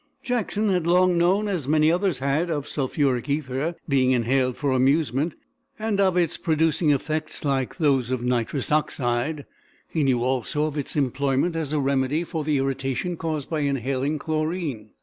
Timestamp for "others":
1.91-2.17